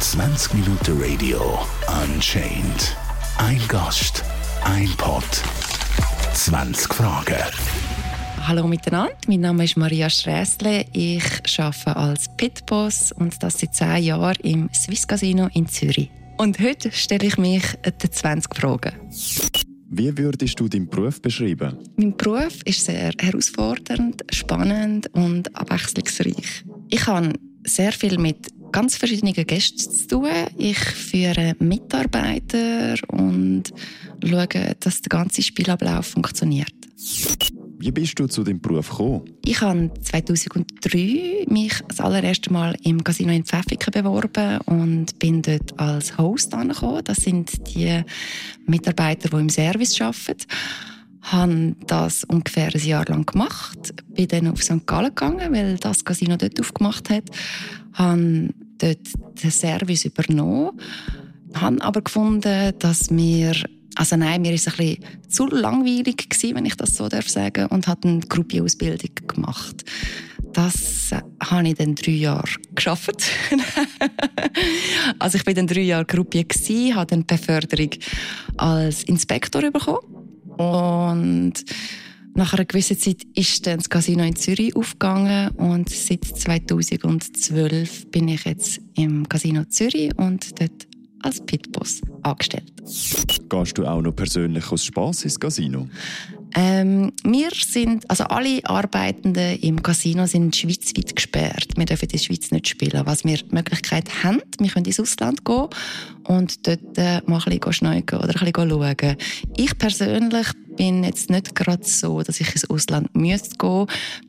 20 0.00 0.54
Minuten 0.54 0.98
Radio 0.98 1.58
Unchained. 2.02 2.96
Ein 3.36 3.60
Gast, 3.68 4.24
ein 4.64 4.88
Pod, 4.96 5.22
20 6.32 6.94
Fragen. 6.94 7.36
Hallo 8.46 8.66
miteinander, 8.66 9.14
mein 9.28 9.40
Name 9.40 9.64
ist 9.64 9.76
Maria 9.76 10.08
Strässle. 10.08 10.86
Ich 10.94 11.60
arbeite 11.60 11.96
als 11.96 12.34
Pitboss 12.38 13.12
und 13.12 13.42
das 13.42 13.58
seit 13.58 13.74
10 13.74 14.02
Jahren 14.02 14.36
im 14.42 14.70
Swiss 14.72 15.06
Casino 15.06 15.50
in 15.52 15.68
Zürich. 15.68 16.10
Und 16.38 16.60
heute 16.60 16.90
stelle 16.92 17.26
ich 17.26 17.36
mich 17.36 17.62
den 17.84 18.10
20 18.10 18.56
Fragen. 18.56 18.92
Wie 19.92 20.16
würdest 20.16 20.60
du 20.60 20.68
deinen 20.68 20.88
Beruf 20.88 21.20
beschreiben? 21.20 21.76
Mein 21.96 22.16
Beruf 22.16 22.62
ist 22.64 22.84
sehr 22.84 23.10
herausfordernd, 23.20 24.24
spannend 24.30 25.12
und 25.14 25.54
abwechslungsreich. 25.56 26.64
Ich 26.90 27.06
habe 27.06 27.32
sehr 27.64 27.92
viel 27.92 28.18
mit 28.18 28.48
ganz 28.72 28.96
verschiedenen 28.96 29.34
Gästen 29.34 29.78
zu 29.78 30.06
tun. 30.08 30.28
Ich 30.56 30.78
führe 30.78 31.54
Mitarbeiter 31.58 32.94
und 33.08 33.64
schaue, 34.24 34.74
dass 34.80 35.02
der 35.02 35.08
ganze 35.08 35.42
Spielablauf 35.42 36.06
funktioniert. 36.06 36.72
Wie 37.78 37.92
bist 37.92 38.18
du 38.18 38.26
zu 38.26 38.44
deinem 38.44 38.60
Beruf 38.60 38.90
gekommen? 38.90 39.22
Ich 39.44 39.60
habe 39.62 39.90
2003 40.02 41.46
mich 41.48 41.72
das 41.88 42.00
allererste 42.00 42.52
Mal 42.52 42.76
im 42.82 43.02
Casino 43.02 43.32
in 43.32 43.44
Pfäffiken 43.44 43.92
beworben 43.92 44.60
und 44.66 45.18
bin 45.18 45.40
dort 45.40 45.78
als 45.80 46.18
Host 46.18 46.52
angekommen. 46.52 47.02
Das 47.04 47.18
sind 47.18 47.50
die 47.74 48.02
Mitarbeiter, 48.66 49.30
die 49.30 49.36
im 49.36 49.48
Service 49.48 49.98
arbeiten. 50.00 50.44
Habe 51.22 51.76
das 51.86 52.24
ungefähr 52.24 52.70
ein 52.74 52.80
Jahr 52.80 53.04
lang 53.06 53.26
gemacht. 53.26 53.94
Bin 54.08 54.28
dann 54.28 54.48
auf 54.48 54.62
St. 54.62 54.86
Gallen 54.86 55.14
gegangen, 55.14 55.52
weil 55.52 55.76
das 55.76 56.04
Casino 56.04 56.36
dort 56.36 56.58
aufgemacht 56.60 57.10
hat. 57.10 57.24
Habe 57.94 58.50
dort 58.78 59.08
den 59.42 59.50
Service 59.50 60.04
übernommen. 60.04 60.80
Habe 61.54 61.82
aber 61.82 62.02
gefunden, 62.02 62.72
dass 62.78 63.10
mir 63.10 63.54
also 63.96 64.16
nein, 64.16 64.42
mir 64.42 64.54
ist 64.54 64.66
es 64.66 64.78
ein 64.78 64.86
bisschen 64.86 65.28
zu 65.28 65.46
langweilig 65.46 66.28
gewesen, 66.30 66.54
wenn 66.54 66.64
ich 66.64 66.76
das 66.76 66.96
so 66.96 67.08
darf 67.08 67.28
sagen, 67.28 67.66
und 67.66 67.88
habe 67.88 68.08
eine 68.08 68.20
Gruppenausbildung 68.20 69.10
gemacht. 69.26 69.84
Das 70.52 71.12
äh, 71.12 71.20
habe 71.44 71.68
ich 71.68 71.74
dann 71.74 71.94
drei 71.94 72.12
Jahre 72.12 72.48
geschafft. 72.74 73.22
also 75.18 75.36
ich 75.36 75.44
bin 75.44 75.54
dann 75.54 75.66
drei 75.66 75.82
Jahre 75.82 76.04
Gruppe 76.04 76.44
gsi, 76.44 76.92
habe 76.94 77.06
dann 77.06 77.26
Beförderung 77.26 77.90
als 78.56 79.04
Inspektor 79.04 79.62
bekommen 79.70 80.19
und 80.60 81.64
nach 82.34 82.52
einer 82.52 82.66
gewissen 82.66 82.98
Zeit 82.98 83.24
ist 83.34 83.66
dann 83.66 83.78
das 83.78 83.88
Casino 83.88 84.22
in 84.24 84.36
Zürich 84.36 84.76
aufgegangen 84.76 85.48
und 85.56 85.88
seit 85.88 86.24
2012 86.24 88.10
bin 88.10 88.28
ich 88.28 88.44
jetzt 88.44 88.80
im 88.94 89.26
Casino 89.28 89.64
Zürich 89.64 90.16
und 90.18 90.60
dort 90.60 90.86
als 91.22 91.40
Pitboss 91.44 92.02
angestellt. 92.22 92.72
Gehst 93.48 93.78
du 93.78 93.86
auch 93.86 94.02
noch 94.02 94.14
persönlich 94.14 94.70
aus 94.70 94.84
Spass 94.84 95.24
ins 95.24 95.40
Casino? 95.40 95.88
Ähm, 96.54 97.12
wir 97.22 97.50
sind, 97.54 98.08
also 98.10 98.24
alle 98.24 98.60
Arbeitenden 98.64 99.58
im 99.60 99.82
Casino 99.82 100.26
sind 100.26 100.56
schweizweit 100.56 101.14
gesperrt. 101.14 101.68
Wir 101.76 101.84
dürfen 101.84 102.04
in 102.06 102.10
der 102.10 102.18
Schweiz 102.18 102.50
nicht 102.50 102.68
spielen. 102.68 103.02
Was 103.04 103.24
wir 103.24 103.36
die 103.36 103.54
Möglichkeit 103.54 104.24
haben, 104.24 104.42
wir 104.58 104.68
können 104.68 104.86
ins 104.86 105.00
Ausland 105.00 105.44
gehen 105.44 105.68
und 106.26 106.66
dort 106.66 106.98
äh, 106.98 107.20
mal 107.26 107.40
ein 107.44 107.58
bisschen 107.58 107.72
schneiden 107.72 108.18
oder 108.18 108.40
ein 108.40 108.52
bisschen 108.52 108.70
schauen. 108.70 109.16
Ich 109.56 109.78
persönlich 109.78 110.46
bin 110.76 111.04
jetzt 111.04 111.30
nicht 111.30 111.54
gerade 111.54 111.84
so, 111.84 112.22
dass 112.22 112.40
ich 112.40 112.52
ins 112.52 112.68
Ausland 112.68 113.14
müsste 113.14 113.56
gehen. 113.56 113.86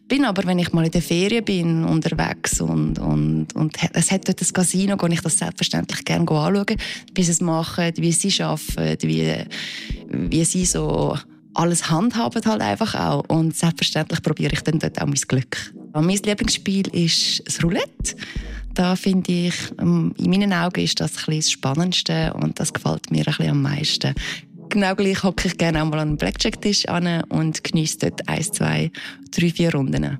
Bin 0.07 0.25
aber, 0.25 0.45
wenn 0.45 0.59
ich 0.59 0.73
mal 0.73 0.85
in 0.85 0.91
der 0.91 1.01
Ferien 1.01 1.45
bin, 1.45 1.85
unterwegs 1.85 2.59
und, 2.59 2.99
und, 2.99 3.55
und 3.55 3.77
es 3.93 4.11
hat 4.11 4.27
dort 4.27 4.41
ein 4.41 4.53
Casino, 4.53 4.97
gehe 4.97 5.13
ich 5.13 5.21
das 5.21 5.37
selbstverständlich 5.37 6.03
gerne 6.03 6.29
anschauen, 6.29 6.77
wie 7.15 7.23
sie 7.23 7.31
es 7.31 7.41
machen, 7.41 7.93
wie 7.95 8.11
sie 8.11 8.43
arbeiten, 8.43 9.07
wie, 9.07 9.33
wie 10.09 10.45
sie 10.45 10.65
so 10.65 11.17
alles 11.53 11.89
handhaben 11.89 12.43
halt 12.45 12.61
einfach 12.61 12.95
auch. 12.95 13.23
Und 13.27 13.55
selbstverständlich 13.55 14.21
probiere 14.21 14.53
ich 14.53 14.61
dann 14.61 14.79
dort 14.79 15.01
auch 15.01 15.07
mein 15.07 15.15
Glück. 15.15 15.73
Mein 15.93 16.07
Lieblingsspiel 16.09 16.87
ist 16.89 17.43
das 17.45 17.63
Roulette. 17.63 18.15
Da 18.73 18.95
finde 18.95 19.31
ich, 19.31 19.55
ähm, 19.79 20.13
in 20.17 20.29
meinen 20.29 20.53
Augen 20.53 20.81
ist 20.81 20.99
das 20.99 21.27
ein 21.27 21.35
das 21.35 21.51
Spannendste 21.51 22.33
und 22.33 22.59
das 22.59 22.71
gefällt 22.71 23.11
mir 23.11 23.19
ein 23.19 23.25
bisschen 23.25 23.49
am 23.49 23.61
meisten. 23.61 24.15
Genau 24.69 24.95
gleich 24.95 25.21
hocke 25.21 25.49
ich 25.49 25.57
gerne 25.57 25.81
einmal 25.81 25.99
an 25.99 26.09
einen 26.09 26.17
Blackjack-Tisch 26.17 26.87
an 26.87 27.23
und 27.25 27.61
genieße 27.61 27.97
dort 27.99 28.29
eins, 28.29 28.51
zwei, 28.51 28.89
drei, 29.31 29.49
vier 29.49 29.73
Runden. 29.73 30.17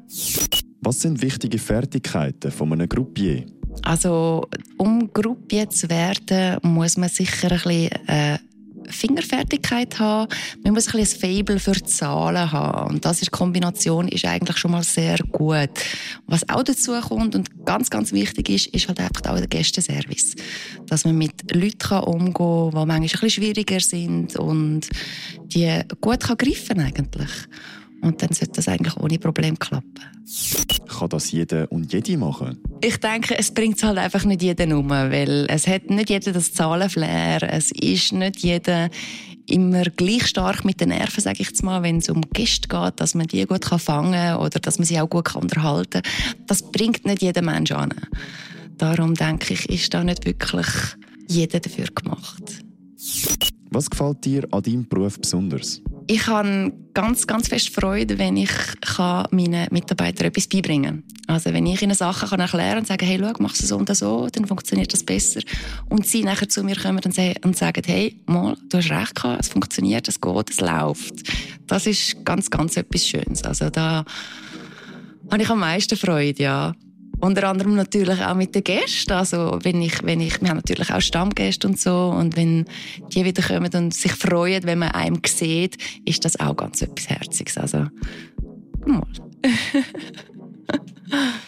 Was 0.82 1.00
sind 1.00 1.22
wichtige 1.22 1.58
Fertigkeiten 1.58 2.52
von 2.52 2.74
einem 2.74 2.90
Groupier? 2.90 3.46
Also, 3.84 4.48
um 4.78 5.12
Groupier 5.14 5.70
zu 5.70 5.90
werden, 5.90 6.58
muss 6.64 6.98
man 6.98 7.08
sicher 7.08 7.52
ein 7.52 7.58
bisschen 7.58 7.92
äh, 8.08 8.38
Fingerfertigkeit 8.92 10.00
haben. 10.00 10.32
Man 10.64 10.74
muss 10.74 10.94
ein, 10.94 11.00
ein 11.00 11.06
Fable 11.06 11.60
für 11.60 11.82
Zahlen 11.84 12.52
haben. 12.52 12.92
Und 12.92 13.06
das 13.06 13.20
die 13.20 13.28
Kombination 13.28 14.08
ist 14.08 14.26
eigentlich 14.26 14.58
schon 14.58 14.72
mal 14.72 14.84
sehr 14.84 15.18
gut. 15.32 15.70
Was 16.28 16.48
auch 16.50 16.64
dazu 16.64 16.94
kommt 17.02 17.36
und 17.36 17.66
ganz, 17.66 17.90
ganz 17.90 18.12
wichtig 18.12 18.50
ist, 18.50 18.68
ist 18.68 18.88
halt 18.88 19.00
einfach 19.00 19.32
auch 19.32 19.38
der 19.38 19.48
Gästeservice. 19.48 20.36
Dass 20.88 21.06
man 21.06 21.18
mit 21.18 21.54
Leuten 21.54 22.04
umgehen 22.04 22.34
kann, 22.34 22.70
die 22.72 22.76
manchmal 22.76 22.96
ein 22.98 23.02
bisschen 23.02 23.30
schwieriger 23.30 23.80
sind 23.80 24.36
und 24.36 24.90
die 25.44 25.82
gut 26.00 26.22
kann 26.22 26.38
greifen 26.38 26.80
eigentlich. 26.80 27.30
Und 28.02 28.22
dann 28.22 28.34
sollte 28.34 28.54
das 28.56 28.68
eigentlich 28.68 28.98
ohne 28.98 29.20
Problem 29.20 29.58
klappen. 29.58 29.94
Kann 31.02 31.10
das 31.10 31.32
jeder 31.32 31.72
und 31.72 31.92
jede 31.92 32.16
machen? 32.16 32.60
Ich 32.80 32.98
denke, 32.98 33.36
es 33.36 33.52
bringt 33.52 33.78
es 33.78 33.84
halt 33.84 33.98
einfach 33.98 34.24
nicht 34.24 34.44
jeden 34.44 34.72
um, 34.72 34.88
weil 34.92 35.48
es 35.50 35.66
hat 35.66 35.90
nicht 35.90 36.12
jeder 36.12 36.32
das 36.32 36.54
Zahlenflair, 36.54 37.42
es 37.42 37.72
ist 37.72 38.14
nicht 38.14 38.42
jeder 38.42 38.88
immer 39.48 39.86
gleich 39.86 40.28
stark 40.28 40.64
mit 40.64 40.80
den 40.80 40.90
Nerven, 40.90 41.20
sage 41.20 41.42
ich 41.42 41.48
jetzt 41.48 41.64
mal, 41.64 41.82
wenn 41.82 41.98
es 41.98 42.10
um 42.10 42.22
Gäste 42.34 42.68
geht, 42.68 43.00
dass 43.00 43.16
man 43.16 43.26
die 43.26 43.48
gut 43.48 43.66
fangen 43.66 44.12
kann 44.12 44.38
oder 44.38 44.60
dass 44.60 44.78
man 44.78 44.86
sie 44.86 45.00
auch 45.02 45.10
gut 45.10 45.36
unterhalten 45.36 46.04
kann. 46.04 46.12
Das 46.46 46.62
bringt 46.72 47.04
nicht 47.04 47.24
jeder 47.24 47.42
Mensch 47.42 47.72
an. 47.72 47.96
Darum 48.78 49.16
denke 49.16 49.56
ich, 49.56 49.68
ist 49.70 49.92
da 49.96 50.04
nicht 50.04 50.24
wirklich 50.28 50.68
jeder 51.28 51.62
dafür 51.62 51.88
gemacht. 51.96 52.44
Was 53.72 53.90
gefällt 53.90 54.24
dir 54.24 54.48
an 54.52 54.62
deinem 54.62 54.88
Beruf 54.88 55.20
besonders? 55.20 55.82
Ich 56.14 56.28
habe 56.28 56.74
ganz, 56.94 57.26
ganz 57.26 57.48
fest 57.48 57.74
Freude, 57.74 58.20
wenn 58.20 58.36
ich 58.36 58.52
meinen 59.32 59.68
Mitarbeitern 59.72 60.28
etwas 60.28 60.46
beibringen 60.46 61.06
kann. 61.26 61.36
Also 61.36 61.54
wenn 61.54 61.66
ich 61.66 61.82
ihnen 61.82 61.96
Sachen 61.96 62.28
kann 62.28 62.42
erklären 62.42 62.80
und 62.80 62.88
sagen, 62.88 63.06
hey, 63.06 63.18
schau, 63.18 63.32
mach 63.40 63.54
es 63.54 63.60
so 63.60 63.78
und 63.78 63.96
so, 63.96 64.28
dann 64.30 64.46
funktioniert 64.46 64.92
das 64.92 65.06
besser. 65.06 65.40
Und 65.88 66.06
sie 66.06 66.24
nachher 66.24 66.50
zu 66.50 66.66
mir 66.66 66.76
kommen 66.76 67.00
und 67.02 67.56
sagen, 67.56 67.82
hey, 67.86 68.22
mal, 68.26 68.58
du 68.68 68.80
hast 68.80 68.92
recht 68.92 69.16
gehabt, 69.16 69.40
es 69.40 69.48
funktioniert, 69.48 70.06
es 70.10 70.20
geht, 70.20 70.50
es 70.50 70.60
läuft. 70.60 71.14
Das 71.68 71.88
ist 71.88 72.26
ganz, 72.26 72.50
ganz 72.50 72.76
etwas 72.76 73.08
Schönes. 73.08 73.46
Also 73.46 73.70
da 73.70 74.04
habe 75.32 75.42
ich 75.42 75.50
am 75.50 75.60
meisten 75.60 75.96
Freude, 75.96 76.44
ja. 76.44 76.76
Unter 77.22 77.48
anderem 77.48 77.76
natürlich 77.76 78.20
auch 78.22 78.36
mit 78.36 78.56
den 78.56 78.64
Gästen. 78.64 79.14
Also 79.14 79.60
wenn 79.62 79.82
ich, 79.82 80.04
wenn 80.04 80.20
ich, 80.20 80.42
wir 80.42 80.50
haben 80.50 80.58
natürlich 80.58 80.92
auch 80.92 81.02
Stammgäste 81.02 81.68
und 81.68 81.80
so. 81.80 82.10
Und 82.10 82.36
wenn 82.36 82.66
die 83.14 83.24
wieder 83.24 83.44
kommen 83.44 83.72
und 83.74 83.94
sich 83.94 84.14
freuen, 84.14 84.64
wenn 84.64 84.80
man 84.80 84.92
einem 84.92 85.22
sieht, 85.26 85.78
ist 86.06 86.26
das 86.26 86.40
auch 86.40 86.56
ganz 86.56 86.82
etwas 86.82 87.10
Herziges. 87.10 87.58
Also, 87.58 87.86
mal. 88.86 89.04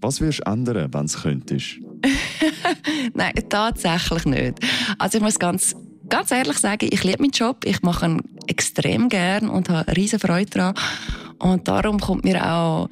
Was 0.00 0.20
würdest 0.20 0.40
du 0.40 0.50
ändern, 0.50 0.88
wenn 0.92 1.04
es 1.04 1.22
könntest? 1.22 1.78
Nein, 3.14 3.32
tatsächlich 3.48 4.24
nicht. 4.24 4.60
Also 4.98 5.18
ich 5.18 5.22
muss 5.22 5.38
ganz, 5.38 5.76
ganz 6.08 6.30
ehrlich 6.30 6.58
sagen, 6.58 6.88
ich 6.90 7.04
liebe 7.04 7.22
meinen 7.22 7.32
Job. 7.32 7.64
Ich 7.66 7.82
mache 7.82 8.06
ihn 8.06 8.22
extrem 8.46 9.10
gern 9.10 9.50
und 9.50 9.68
habe 9.68 9.94
riesen 9.94 10.18
Freude 10.18 10.50
daran. 10.50 10.74
Und 11.38 11.68
darum 11.68 12.00
kommt 12.00 12.24
mir 12.24 12.50
auch 12.50 12.88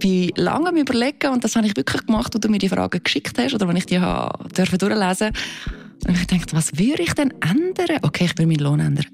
bei 0.00 0.30
langem 0.36 0.76
Überlegen, 0.76 1.32
und 1.32 1.44
das 1.44 1.56
habe 1.56 1.66
ich 1.66 1.76
wirklich 1.76 2.06
gemacht, 2.06 2.34
wo 2.34 2.38
du 2.38 2.48
mir 2.48 2.58
die 2.58 2.68
Fragen 2.68 3.02
geschickt 3.02 3.38
hast, 3.38 3.54
oder 3.54 3.68
wenn 3.68 3.76
ich 3.76 3.86
die 3.86 3.98
habe, 3.98 4.48
durfte 4.48 4.78
durchlesen 4.78 5.32
und 6.06 6.16
ich 6.16 6.26
dachte, 6.26 6.56
was 6.56 6.78
würde 6.78 7.02
ich 7.02 7.12
denn 7.14 7.32
ändern? 7.40 7.98
Okay, 8.02 8.26
ich 8.26 8.38
will 8.38 8.46
meinen 8.46 8.60
Lohn 8.60 8.80
ändern. 8.80 9.06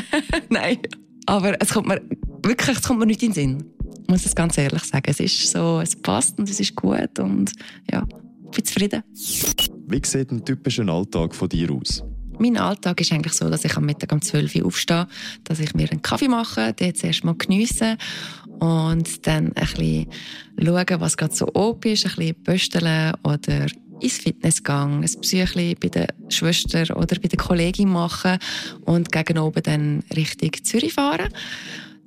Nein, 0.48 0.78
aber 1.26 1.60
es 1.60 1.70
kommt 1.70 1.88
mir 1.88 2.00
wirklich, 2.42 2.76
es 2.76 2.82
kommt 2.82 3.00
mir 3.00 3.06
nicht 3.06 3.22
in 3.22 3.32
den 3.32 3.34
Sinn. 3.34 3.64
Ich 4.02 4.08
muss 4.08 4.24
es 4.24 4.34
ganz 4.34 4.56
ehrlich 4.56 4.84
sagen. 4.84 5.04
Es 5.06 5.20
ist 5.20 5.50
so, 5.50 5.80
es 5.80 5.96
passt 5.96 6.38
und 6.38 6.48
es 6.48 6.60
ist 6.60 6.74
gut 6.74 7.18
und 7.18 7.52
ja, 7.90 8.06
ich 8.44 8.50
bin 8.50 8.64
zufrieden. 8.64 9.02
Wie 9.12 10.00
sieht 10.04 10.30
ein 10.30 10.44
typischer 10.44 10.88
Alltag 10.88 11.34
von 11.34 11.48
dir 11.48 11.70
aus? 11.70 12.02
Mein 12.38 12.56
Alltag 12.56 13.00
ist 13.00 13.12
eigentlich 13.12 13.32
so, 13.32 13.50
dass 13.50 13.64
ich 13.64 13.76
am 13.76 13.84
Mittag 13.84 14.12
um 14.12 14.22
12 14.22 14.54
Uhr 14.56 14.66
aufstehe, 14.66 15.08
dass 15.44 15.58
ich 15.58 15.74
mir 15.74 15.90
einen 15.90 16.02
Kaffee 16.02 16.28
mache, 16.28 16.72
den 16.72 16.94
zuerst 16.94 17.24
mal 17.24 17.34
geniessen 17.34 17.98
und 18.60 19.26
dann 19.26 19.46
ein 19.46 19.52
bisschen 19.54 20.06
schauen, 20.62 21.00
was 21.00 21.16
gerade 21.16 21.34
so 21.34 21.46
oben 21.54 21.92
ist, 21.92 22.06
ein 22.06 22.12
bisschen 22.14 22.42
pösteln 22.42 23.12
oder 23.22 23.66
ins 24.00 24.18
Fitnessgang, 24.18 25.02
ein 25.02 25.20
Psychli 25.20 25.74
bei 25.74 25.88
der 25.88 26.08
Schwester 26.28 26.96
oder 26.96 27.18
bei 27.20 27.28
der 27.28 27.38
Kollegin 27.38 27.88
machen 27.88 28.38
und 28.84 29.10
gegen 29.10 29.38
oben 29.38 29.62
dann 29.62 30.04
Richtung 30.14 30.52
Zürich 30.62 30.94
fahren. 30.94 31.28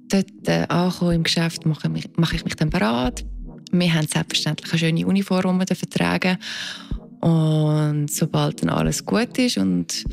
Dort 0.07 0.48
äh, 0.48 0.65
ankommen 0.68 1.15
im 1.15 1.24
Geschäft 1.24 1.65
mache, 1.65 1.89
mich, 1.89 2.09
mache 2.18 2.36
ich 2.36 2.44
mich 2.44 2.56
dann 2.56 2.69
bereit, 2.69 3.25
wir 3.71 3.94
haben 3.94 4.07
selbstverständlich 4.07 4.71
eine 4.71 4.80
schöne 4.80 5.07
Uniform, 5.07 5.59
die 5.59 5.69
wir 5.69 5.75
vertragen 5.75 6.38
Und 7.21 8.07
sobald 8.12 8.62
dann 8.62 8.69
alles 8.69 9.06
gut 9.06 9.38
ist 9.38 9.57
und 9.57 10.03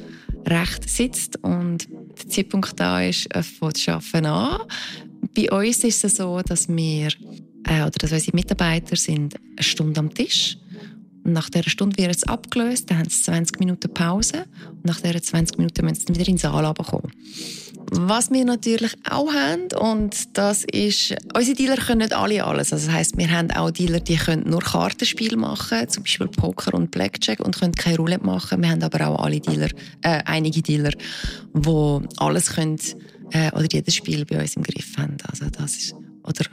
recht 0.47 0.89
sitzt 0.89 1.43
und 1.43 1.89
der 1.91 2.29
Zeitpunkt 2.29 2.79
da 2.79 3.03
ist, 3.03 3.29
fängt 3.33 3.77
das 3.77 3.89
Arbeiten 3.89 4.27
an. 4.27 4.61
Bei 5.35 5.51
uns 5.51 5.85
ist 5.85 6.05
es 6.05 6.17
so, 6.17 6.41
dass 6.43 6.69
wir 6.69 7.09
äh, 7.65 7.81
oder 7.81 7.91
dass 7.91 8.13
unsere 8.13 8.37
Mitarbeiter 8.37 8.97
sind 8.97 9.35
eine 9.37 9.63
Stunde 9.63 10.01
am 10.01 10.13
Tisch 10.15 10.59
nach 11.29 11.51
dieser 11.51 11.71
Stunde 11.71 11.97
wird 11.99 12.17
es 12.17 12.25
abgelöst, 12.25 12.91
dann 12.91 12.99
haben 12.99 13.09
sie 13.09 13.23
20 13.23 13.59
Minuten 13.59 13.93
Pause 13.93 14.45
und 14.71 14.85
nach 14.85 15.01
diesen 15.01 15.23
20 15.23 15.59
Minuten 15.59 15.85
müssen 15.85 16.07
sie 16.07 16.15
wieder 16.15 16.29
in 16.29 16.35
den 16.35 16.39
Saal 16.39 16.73
kommen. 16.75 17.13
Was 17.91 18.31
wir 18.31 18.45
natürlich 18.45 18.95
auch 19.09 19.33
haben, 19.33 19.69
und 19.79 20.37
das 20.37 20.65
ist, 20.65 21.15
unsere 21.35 21.57
Dealer 21.57 21.77
können 21.77 22.01
nicht 22.01 22.13
alle 22.13 22.45
alles. 22.45 22.71
Also 22.73 22.87
das 22.87 22.95
heisst, 22.95 23.17
wir 23.17 23.31
haben 23.31 23.51
auch 23.51 23.71
Dealer, 23.71 24.01
die 24.01 24.17
können 24.17 24.49
nur 24.49 24.61
Kartenspiel 24.61 25.37
machen, 25.37 25.89
zum 25.89 26.03
Beispiel 26.03 26.29
Poker 26.29 26.75
und 26.75 26.91
Blackjack, 26.91 27.41
und 27.41 27.59
können 27.59 27.73
keine 27.73 27.97
Roulette 27.97 28.27
machen. 28.27 28.61
Wir 28.61 28.71
haben 28.71 28.83
aber 28.83 29.09
auch 29.09 29.25
alle 29.25 29.41
Dealer, 29.41 29.71
äh, 30.03 30.21
einige 30.27 30.61
Dealer, 30.61 30.93
die 31.55 32.01
alles 32.19 32.55
können, 32.55 32.79
äh, 33.33 33.51
oder 33.53 33.67
jedes 33.71 33.95
Spiel 33.95 34.25
bei 34.25 34.41
uns 34.41 34.57
im 34.57 34.63
Griff 34.63 34.97
haben. 34.97 35.17
Also 35.31 35.49
das 35.51 35.77
ist, 35.77 35.95
oder 36.23 36.45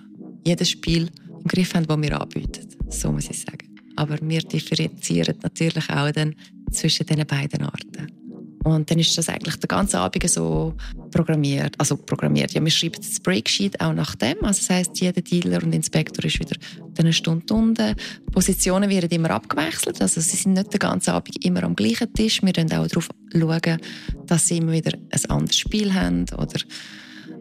jedes 0.45 0.69
Spiel 0.69 1.09
im 1.29 1.47
Griff 1.47 1.73
haben, 1.73 1.85
das 1.85 2.01
wir 2.01 2.21
anbieten. 2.21 2.67
So 2.89 3.11
muss 3.11 3.29
ich 3.29 3.41
sagen. 3.41 3.75
Aber 3.95 4.17
wir 4.21 4.41
differenzieren 4.41 5.35
natürlich 5.41 5.89
auch 5.89 6.11
dann 6.11 6.35
zwischen 6.71 7.05
diesen 7.05 7.25
beiden 7.25 7.63
Arten. 7.63 8.24
Und 8.65 8.89
dann 8.89 8.99
ist 8.99 9.17
das 9.17 9.29
eigentlich 9.29 9.55
den 9.57 9.67
ganzen 9.67 9.97
Abend 9.97 10.29
so 10.29 10.73
programmiert. 11.11 11.75
Also 11.77 11.95
programmiert. 11.95 12.51
Ja, 12.53 12.63
wir 12.63 12.71
schreiben 12.71 12.95
das 12.97 13.19
Breaksheet 13.19 13.79
auch 13.79 13.93
nach 13.93 14.15
dem. 14.15 14.43
Also 14.43 14.59
das 14.59 14.69
heisst, 14.69 14.99
jeder 14.99 15.21
Dealer 15.21 15.63
und 15.63 15.73
Inspektor 15.73 16.25
ist 16.25 16.39
wieder 16.39 16.57
eine 16.97 17.13
Stunde 17.13 17.53
unten. 17.53 17.95
Die 17.95 18.31
Positionen 18.31 18.89
werden 18.89 19.09
immer 19.11 19.29
abgewechselt. 19.31 20.01
Also 20.01 20.19
sie 20.19 20.35
sind 20.35 20.53
nicht 20.53 20.73
den 20.73 20.79
ganzen 20.79 21.11
Abend 21.11 21.45
immer 21.45 21.63
am 21.63 21.75
gleichen 21.75 22.11
Tisch. 22.13 22.41
Wir 22.41 22.53
schauen 22.55 22.73
auch 22.73 22.87
darauf, 22.87 23.09
schauen, 23.31 23.77
dass 24.25 24.47
sie 24.47 24.57
immer 24.57 24.71
wieder 24.71 24.97
ein 25.11 25.25
anderes 25.29 25.57
Spiel 25.57 25.93
haben 25.93 26.25
oder 26.37 26.59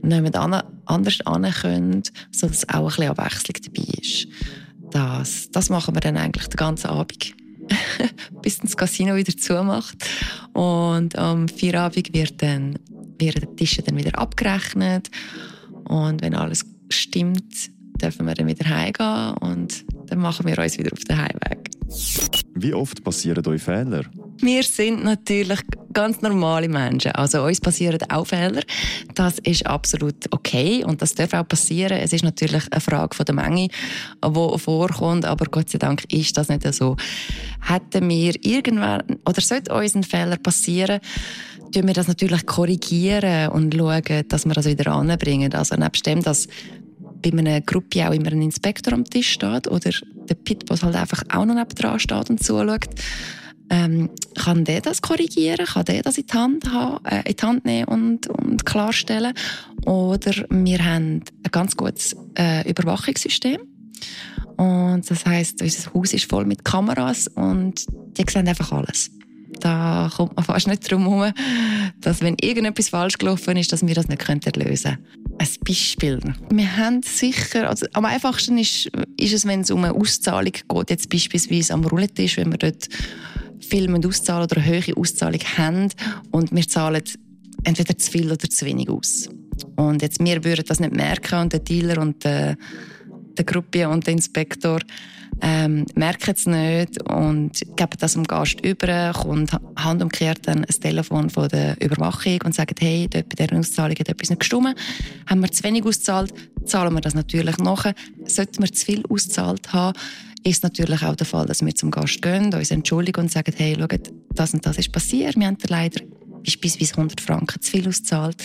jemand 0.03 0.37
anders 0.85 1.19
hin 1.27 1.53
können, 1.63 2.03
sodass 2.31 2.69
auch 2.69 2.75
ein 2.75 2.87
bisschen 2.87 3.09
Abwechslung 3.09 3.57
dabei 3.65 3.99
ist 4.01 4.29
das, 4.95 5.51
das 5.51 5.71
machen 5.71 5.95
wir 5.95 6.01
dann 6.01 6.17
eigentlich 6.17 6.47
den 6.47 6.57
ganzen 6.57 6.89
Abend. 6.89 7.35
bis 8.43 8.59
das 8.59 8.77
Casino 8.77 9.17
wieder 9.17 9.37
zumacht. 9.37 9.97
Und 10.53 11.17
am 11.19 11.49
Feierabend 11.49 12.13
wird 12.13 12.43
dann, 12.43 12.79
werden 13.19 13.49
die 13.51 13.57
Tische 13.57 13.83
dann 13.83 13.97
wieder 13.97 14.19
abgerechnet. 14.19 15.11
Und 15.85 16.23
wenn 16.23 16.35
alles 16.35 16.65
stimmt, 16.89 17.71
dürfen 18.01 18.27
wir 18.27 18.35
dann 18.35 18.47
wieder 18.47 18.69
heimgehen 18.69 19.37
und 19.39 19.85
dann 20.07 20.19
machen 20.19 20.47
wir 20.47 20.59
uns 20.59 20.79
wieder 20.79 20.93
auf 20.93 21.05
den 21.05 21.17
Heimweg. 21.17 21.71
Wie 22.55 22.75
oft 22.75 23.03
passieren 23.05 23.47
euch 23.47 23.63
Fehler? 23.63 24.05
Wir 24.41 24.63
sind 24.63 25.05
natürlich 25.05 25.61
ganz 25.93 26.21
normale 26.21 26.69
Menschen. 26.69 27.13
Also 27.13 27.45
uns 27.45 27.61
passieren 27.61 27.99
auch 28.11 28.27
Fehler. 28.27 28.63
Das 29.15 29.39
ist 29.39 29.65
absolut 29.67 30.17
okay 30.33 30.85
und 30.85 31.01
das 31.01 31.15
darf 31.15 31.33
auch 31.35 31.47
passieren. 31.47 31.99
Es 31.99 32.13
ist 32.13 32.25
natürlich 32.25 32.65
eine 32.71 32.81
Frage 32.81 33.15
von 33.15 33.25
der 33.25 33.35
Menge, 33.35 33.69
die 34.25 34.59
vorkommt, 34.59 35.25
aber 35.25 35.47
Gott 35.47 35.71
sei 35.71 35.79
Dank 35.79 36.05
ist 36.13 36.37
das 36.37 36.49
nicht 36.49 36.75
so. 36.75 36.97
Hätten 37.61 38.09
wir 38.09 38.35
irgendwann, 38.45 39.03
oder 39.25 39.41
sollte 39.41 39.73
uns 39.73 39.95
ein 39.95 40.03
Fehler 40.03 40.37
passieren, 40.37 41.01
tun 41.73 41.87
wir 41.87 41.95
das 41.95 42.09
natürlich 42.09 42.45
korrigieren 42.45 43.49
und 43.51 43.75
schauen, 43.75 44.25
dass 44.29 44.45
wir 44.45 44.55
das 44.55 44.67
wieder 44.67 44.93
anbringen. 44.93 45.55
Also 45.55 45.77
nebst 45.77 46.07
dem, 46.07 46.23
dass 46.23 46.49
bei 47.23 47.39
einer 47.39 47.61
Gruppe 47.63 48.07
auch 48.07 48.13
immer 48.13 48.33
ein 48.33 48.43
Inspektor 48.43 48.93
am 48.93 49.05
Tisch 49.05 49.31
steht 49.31 49.69
oder 49.69 49.91
der 50.29 50.35
Pitboss 50.35 50.83
halt 50.83 50.97
einfach 50.97 51.23
auch 51.33 51.45
noch 51.45 51.65
dran 51.67 51.99
steht 51.99 52.31
und 52.31 52.43
zuschaut, 52.43 52.89
ähm, 53.71 54.11
kann 54.37 54.65
der 54.65 54.81
das 54.81 55.03
korrigieren? 55.03 55.67
Kann 55.67 55.85
der 55.85 56.03
das 56.03 56.19
in 56.19 56.27
die 56.27 56.33
Hand, 56.33 56.71
haben, 56.71 57.05
äh, 57.05 57.23
in 57.29 57.37
die 57.37 57.47
Hand 57.47 57.65
nehmen 57.65 57.89
und, 57.89 58.27
und 58.29 58.67
klarstellen? 58.67 59.35
Oder 59.87 60.33
wir 60.51 60.85
haben 60.85 61.23
ein 61.43 61.51
ganz 61.51 61.77
gutes 61.77 62.17
äh, 62.37 62.69
Überwachungssystem. 62.69 63.61
Und 64.57 65.11
das 65.11 65.27
heißt, 65.27 65.63
unser 65.63 65.95
Haus 65.95 66.13
ist 66.13 66.31
voll 66.31 66.45
mit 66.45 66.65
Kameras 66.65 67.29
und 67.29 67.87
die 68.17 68.25
sehen 68.31 68.47
einfach 68.47 68.73
alles. 68.73 69.11
Da 69.61 70.11
kommt 70.15 70.37
man 70.37 70.45
fast 70.45 70.67
nicht 70.67 70.91
drum 70.91 71.09
herum, 71.09 71.33
dass 72.01 72.21
wenn 72.21 72.37
irgendetwas 72.41 72.89
falsch 72.89 73.19
gelaufen 73.19 73.57
ist, 73.57 73.73
dass 73.73 73.87
wir 73.87 73.95
das 73.95 74.09
nicht 74.09 74.27
lösen 74.27 74.47
können. 74.57 75.07
Ein 75.39 75.49
Beispiel. 75.67 76.21
Wir 76.51 76.77
haben 76.77 77.03
sicher, 77.03 77.69
also 77.69 77.87
am 77.93 78.05
einfachsten 78.05 78.59
ist, 78.59 78.91
ist 79.17 79.33
es, 79.33 79.47
wenn 79.47 79.61
es 79.61 79.71
um 79.71 79.85
eine 79.85 79.95
Auszahlung 79.95 80.53
geht, 80.53 80.91
jetzt 80.91 81.09
beispielsweise 81.09 81.73
am 81.75 81.85
Roulette-Tisch, 81.85 82.37
wenn 82.37 82.51
wir 82.51 82.59
dort 82.59 82.89
viel 83.65 84.07
auszahlen 84.07 84.45
oder 84.45 84.61
eine 84.61 84.83
hohe 84.83 84.97
Auszahlung 84.97 85.41
haben 85.57 85.89
und 86.31 86.55
wir 86.55 86.67
zahlen 86.69 87.03
entweder 87.65 87.97
zu 87.97 88.11
viel 88.11 88.31
oder 88.31 88.49
zu 88.49 88.67
wenig 88.67 88.89
aus. 88.89 89.29
Und 89.77 90.03
jetzt, 90.03 90.21
wir 90.21 90.45
würden 90.45 90.65
das 90.67 90.81
nicht 90.81 90.95
merken 90.95 91.41
und 91.41 91.53
der 91.53 91.61
Dealer 91.61 92.01
und 92.01 92.25
der, 92.25 92.57
der 93.37 93.45
Gruppe 93.45 93.89
und 93.89 94.07
der 94.07 94.15
Inspektor 94.15 94.81
ähm, 95.41 95.87
merken 95.95 96.35
es 96.37 96.47
nicht 96.47 97.03
und 97.11 97.53
geben 97.77 97.97
das 97.99 98.15
dem 98.15 98.25
Gast 98.25 98.61
über, 98.65 99.13
kommt 99.13 99.53
handumkehrt 99.77 100.47
dann 100.47 100.65
ein 100.65 100.81
Telefon 100.81 101.31
von 101.31 101.49
der 101.49 101.81
Überwachung 101.83 102.41
und 102.45 102.55
sagt, 102.55 102.81
hey, 102.81 103.09
dort 103.09 103.29
bei 103.29 103.45
dieser 103.45 103.59
Auszahlung 103.59 103.97
hat 103.99 104.09
etwas 104.09 104.31
nicht 104.31 104.41
gestimmt. 104.41 104.75
Haben 105.27 105.41
wir 105.41 105.51
zu 105.51 105.65
wenig 105.65 105.85
ausgezahlt, 105.85 106.33
zahlen 106.65 106.95
wir 106.95 107.01
das 107.01 107.15
natürlich 107.15 107.59
nachher. 107.59 107.95
Sollten 108.27 108.63
wir 108.63 108.73
zu 108.73 108.85
viel 108.85 109.03
ausgezahlt 109.09 109.73
haben, 109.73 109.99
ist 110.45 110.63
natürlich 110.63 111.03
auch 111.03 111.17
der 111.17 111.27
Fall, 111.27 111.47
dass 111.47 111.65
wir 111.65 111.75
zum 111.75 111.91
Gast 111.91 112.23
gehen, 112.23 112.53
uns 112.53 112.71
entschuldigen 112.71 113.21
und 113.21 113.33
sagen, 113.33 113.53
hey, 113.57 113.77
schaut, 113.79 114.13
das 114.35 114.55
und 114.55 114.65
das 114.65 114.79
ist 114.79 114.93
passiert, 114.93 115.37
wir 115.37 115.47
haben 115.47 115.59
leider 115.69 116.01
beispielsweise 116.45 116.93
100 116.93 117.21
Franken 117.21 117.61
zu 117.61 117.71
viel 117.71 117.89
ausgezahlt 117.89 118.37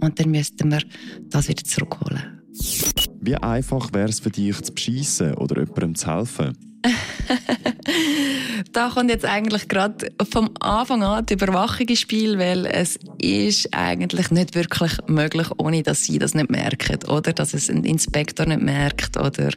und 0.00 0.18
dann 0.18 0.30
müssten 0.30 0.70
wir 0.70 0.82
das 1.28 1.48
wieder 1.48 1.64
zurückholen. 1.64 2.40
Wie 3.26 3.34
einfach 3.34 3.92
wäre 3.92 4.08
es 4.08 4.20
für 4.20 4.30
dich 4.30 4.62
zu 4.62 4.72
beschissen 4.72 5.34
oder 5.34 5.58
jemandem 5.58 5.96
zu 5.96 6.14
helfen? 6.14 6.56
da 8.72 8.90
kommt 8.90 9.10
jetzt 9.10 9.24
eigentlich 9.24 9.66
gerade 9.66 10.12
vom 10.30 10.50
Anfang 10.60 11.02
an 11.02 11.26
die 11.26 11.34
Überwachung 11.34 11.88
ins 11.88 11.98
Spiel, 11.98 12.38
weil 12.38 12.66
es 12.66 13.00
ist 13.18 13.74
eigentlich 13.74 14.30
nicht 14.30 14.54
wirklich 14.54 14.92
möglich, 15.08 15.48
ohne 15.58 15.82
dass 15.82 16.04
sie 16.04 16.20
das 16.20 16.34
nicht 16.34 16.52
merken 16.52 17.02
oder? 17.10 17.32
Dass 17.32 17.52
es 17.52 17.68
ein 17.68 17.82
Inspektor 17.82 18.46
nicht 18.46 18.62
merkt 18.62 19.16
oder? 19.16 19.50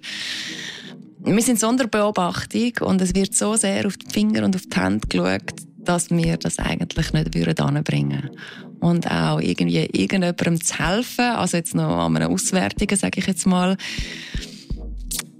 Wir 1.19 1.41
sind 1.43 1.59
Sonderbeobachtung 1.59 2.71
und 2.81 2.99
es 3.03 3.13
wird 3.13 3.35
so 3.35 3.55
sehr 3.55 3.85
auf 3.85 3.97
die 3.97 4.09
Finger 4.11 4.45
und 4.45 4.55
auf 4.55 4.63
die 4.65 4.79
Hände 4.79 5.07
geschaut, 5.07 5.53
dass 5.77 6.09
wir 6.09 6.37
das 6.37 6.57
eigentlich 6.57 7.13
nicht 7.13 7.35
würden 7.35 7.83
bringen 7.83 8.31
und 8.79 9.09
auch 9.09 9.39
irgendwie 9.39 9.77
irgendjemandem 9.77 10.61
zu 10.61 10.79
helfen, 10.79 11.25
also 11.25 11.57
jetzt 11.57 11.75
noch 11.75 12.05
an 12.05 12.15
einer 12.15 12.29
Auswertung, 12.29 12.95
sage 12.95 13.19
ich 13.19 13.27
jetzt 13.27 13.45
mal, 13.45 13.77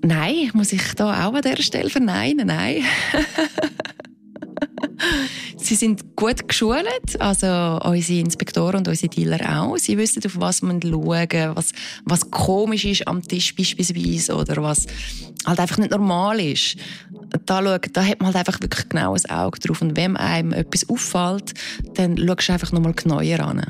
Nein, 0.01 0.49
muss 0.53 0.71
ich 0.71 0.93
da 0.95 1.27
auch 1.27 1.33
an 1.33 1.41
dieser 1.41 1.61
Stelle 1.61 1.89
verneinen? 1.89 2.47
Nein. 2.47 2.83
Sie 5.57 5.75
sind 5.75 6.15
gut 6.15 6.47
geschult, 6.47 7.19
also 7.19 7.79
unsere 7.83 8.19
Inspektoren 8.19 8.77
und 8.77 8.87
unsere 8.87 9.09
Dealer 9.09 9.61
auch. 9.61 9.77
Sie 9.77 9.97
wissen, 9.97 10.23
auf 10.25 10.39
was 10.39 10.61
man 10.61 10.81
schauen 10.81 11.55
was, 11.55 11.71
was 12.05 12.31
komisch 12.31 12.85
ist 12.85 13.07
am 13.07 13.21
Tisch 13.21 13.55
beispielsweise 13.55 14.35
oder 14.35 14.63
was 14.63 14.87
halt 15.45 15.59
einfach 15.59 15.77
nicht 15.77 15.91
normal 15.91 16.39
ist. 16.39 16.77
Da, 17.45 17.63
schau, 17.63 17.77
da 17.93 18.03
hat 18.03 18.19
man 18.19 18.33
halt 18.33 18.47
einfach 18.47 18.61
wirklich 18.61 18.89
genau 18.89 19.13
ein 19.13 19.29
Auge 19.29 19.59
drauf. 19.59 19.81
Und 19.81 19.95
wenn 19.95 20.17
einem 20.17 20.53
etwas 20.53 20.87
auffällt, 20.89 21.53
dann 21.95 22.17
schaust 22.17 22.49
du 22.49 22.53
einfach 22.53 22.71
nochmal 22.71 22.93
genauer 22.93 23.39
an. 23.39 23.65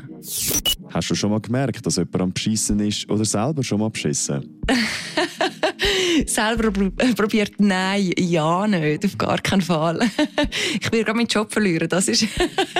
Hast 0.92 1.10
du 1.10 1.14
schon 1.14 1.30
mal 1.30 1.40
gemerkt, 1.40 1.84
dass 1.86 1.96
jemand 1.96 2.20
am 2.20 2.32
Beschissen 2.32 2.80
ist 2.80 3.08
oder 3.08 3.24
selber 3.24 3.62
schon 3.62 3.80
mal 3.80 3.90
beschissen? 3.90 4.60
selber 6.26 6.70
probiert, 7.16 7.52
nein, 7.58 8.12
ja 8.18 8.66
nicht, 8.66 9.04
auf 9.04 9.18
gar 9.18 9.38
keinen 9.38 9.62
Fall. 9.62 10.00
ich 10.80 10.92
will 10.92 11.04
gerade 11.04 11.16
meinen 11.16 11.28
Job 11.28 11.52
verlieren, 11.52 11.88
das 11.88 12.08
ist, 12.08 12.26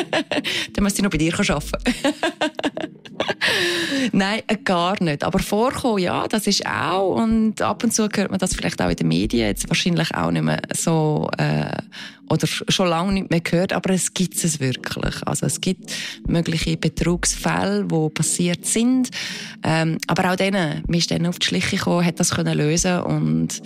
dann 0.72 0.84
muss 0.84 0.94
ich 0.94 1.02
noch 1.02 1.10
bei 1.10 1.18
dir 1.18 1.32
arbeiten. 1.38 1.70
Nein, 4.12 4.42
äh, 4.46 4.56
gar 4.56 5.02
nicht. 5.02 5.24
Aber 5.24 5.38
vorkommen, 5.38 5.98
ja, 5.98 6.26
das 6.28 6.46
ist 6.46 6.66
auch, 6.66 7.14
und 7.16 7.60
ab 7.62 7.84
und 7.84 7.92
zu 7.92 8.02
hört 8.02 8.30
man 8.30 8.38
das 8.38 8.54
vielleicht 8.54 8.80
auch 8.80 8.90
in 8.90 8.96
den 8.96 9.08
Medien, 9.08 9.46
jetzt 9.46 9.68
wahrscheinlich 9.68 10.14
auch 10.14 10.30
nicht 10.30 10.42
mehr 10.42 10.62
so, 10.74 11.30
äh, 11.38 11.76
oder 12.28 12.46
schon 12.46 12.88
lange 12.88 13.12
nicht 13.12 13.30
mehr 13.30 13.40
gehört, 13.40 13.72
aber 13.72 13.90
es 13.90 14.14
gibt 14.14 14.42
es 14.42 14.60
wirklich. 14.60 15.26
Also 15.26 15.46
es 15.46 15.60
gibt 15.60 15.92
mögliche 16.26 16.76
Betrugsfälle, 16.76 17.84
die 17.84 18.08
passiert 18.10 18.64
sind, 18.66 19.10
ähm, 19.64 19.98
aber 20.06 20.30
auch 20.30 20.36
denen, 20.36 20.84
mir 20.86 20.98
ist 20.98 21.10
denen 21.10 21.26
auf 21.26 21.40
die 21.40 21.46
Schliche 21.46 21.76
gekommen, 21.76 22.06
hat 22.06 22.20
das 22.20 22.30
können 22.30 22.56
lösen 22.56 23.00
und 23.00 23.60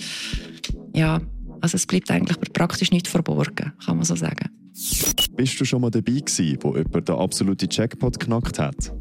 ja, 0.94 1.20
also 1.60 1.76
es 1.76 1.86
bleibt 1.86 2.10
eigentlich 2.10 2.38
praktisch 2.52 2.90
nicht 2.90 3.06
verborgen, 3.08 3.72
kann 3.84 3.96
man 3.96 4.04
so 4.04 4.16
sagen. 4.16 4.63
Bist 5.36 5.60
du 5.60 5.64
schon 5.64 5.80
mal 5.80 5.90
dabei 5.90 6.12
gewesen, 6.12 6.58
wo 6.60 6.76
jemand 6.76 7.08
den 7.08 7.14
absoluten 7.14 7.68
Jackpot 7.70 8.18
geknackt 8.18 8.58
hat? 8.58 8.92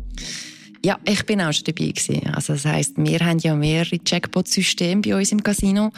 Ja, 0.86 1.00
ich 1.06 1.25
bin 1.25 1.42
auch 1.42 1.53
schon 1.53 1.65
dabei 1.65 1.88
gewesen. 1.88 2.27
Also 2.34 2.53
das 2.53 2.65
heisst, 2.65 2.94
wir 2.98 3.20
haben 3.20 3.39
ja 3.39 3.56
mehrere 3.56 3.98
Jackpot-Systeme 4.06 5.01
bei 5.01 5.15
uns 5.15 5.32
im 5.32 5.42
Casino 5.42 5.92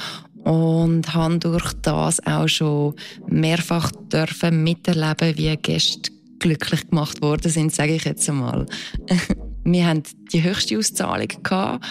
und 0.44 1.14
habe 1.14 1.40
durch 1.40 1.74
das 1.82 2.26
auch 2.26 2.48
schon 2.48 2.94
mehrfach 3.28 3.92
dürfen 4.12 4.64
miterleben, 4.64 5.38
wie 5.38 5.58
Gäste 5.58 6.12
glücklich 6.40 6.88
gemacht 6.88 7.22
worden 7.22 7.52
sind, 7.52 7.74
sage 7.74 7.96
ich 7.96 8.06
jetzt 8.06 8.30
einmal. 8.30 8.66
Wir 9.64 9.88
haben 9.88 10.04
die 10.32 10.44
höchste 10.44 10.78
Auszahlung 10.78 11.30
gehabt 11.42 11.84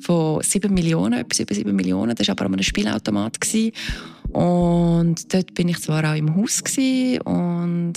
von 0.00 0.42
7 0.42 0.74
Millionen, 0.74 1.20
etwas 1.20 1.38
über 1.38 1.54
7 1.54 1.74
Millionen. 1.74 2.16
Das 2.16 2.26
war 2.26 2.32
aber 2.32 2.46
an 2.46 2.54
einem 2.54 2.64
Spielautomat. 2.64 3.38
Und 4.32 5.32
dort 5.32 5.54
bin 5.54 5.68
ich 5.68 5.80
zwar 5.80 6.10
auch 6.10 6.16
im 6.16 6.34
Haus 6.36 6.62
und 7.24 7.94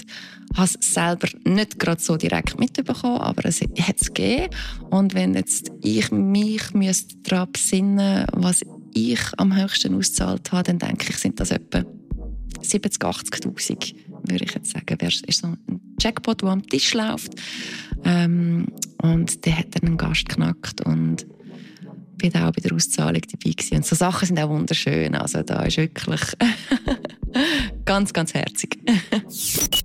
habe 0.56 0.65
es 0.68 0.94
selber 0.94 1.27
nicht 1.44 1.80
gerade 1.80 2.01
so 2.01 2.18
direkt 2.18 2.60
mitbekommen, 2.60 3.18
aber 3.18 3.46
es 3.46 3.62
hat 3.62 4.01
es 4.01 4.13
gegeben. 4.13 4.54
Und 4.89 5.13
wenn 5.13 5.34
jetzt 5.34 5.72
ich 5.82 6.12
mich 6.12 6.62
daran 7.24 7.51
besinnen 7.51 8.25
was 8.34 8.62
ich 8.94 9.20
am 9.38 9.56
höchsten 9.56 9.96
ausgezahlt 9.96 10.51
habe, 10.51 10.63
dann 10.63 10.80
denke 10.80 11.08
ich, 11.10 11.18
sind 11.18 11.39
das 11.39 11.51
etwa 11.51 11.84
70, 12.62 13.04
80'000, 13.04 13.96
würde 14.24 14.46
ich 14.46 14.54
jetzt 14.54 14.72
sagen. 14.72 14.98
Das 14.98 15.22
ist 15.22 15.42
so 15.42 15.48
ein 15.48 15.82
Jackpot, 16.00 16.42
der 16.42 16.50
am 16.50 16.65
Tisch 16.65 16.94
läuft. 16.94 17.34
Ähm, 18.06 18.68
und 19.01 19.46
der 19.46 19.58
hat 19.58 19.75
dann 19.75 19.89
einen 19.89 19.98
Gast 19.98 20.30
geknackt 20.30 20.82
und 20.82 21.27
bin 22.32 22.41
auch 22.41 22.51
bei 22.51 22.62
der 22.62 22.74
Auszahlung 22.74 23.22
dabei 23.22 23.51
gewesen. 23.51 23.77
Und 23.77 23.86
so 23.86 23.96
Sachen 23.96 24.25
sind 24.27 24.39
auch 24.39 24.50
wunderschön. 24.50 25.15
Also 25.15 25.44
da 25.44 25.63
ist 25.63 25.77
wirklich 25.77 26.22
ganz, 27.86 28.13
ganz 28.13 28.34
herzig. 28.34 28.79